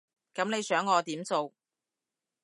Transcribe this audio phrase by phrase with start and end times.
[0.33, 1.53] 噉你想我點做？